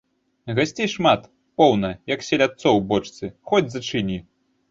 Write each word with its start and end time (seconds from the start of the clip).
Гасцей 0.59 0.87
шмат, 0.93 1.21
поўна, 1.61 1.91
як 2.13 2.23
селядцоў 2.29 2.73
у 2.81 2.83
бочцы, 2.93 3.25
хоць 3.51 3.67
зачыні! 3.77 4.19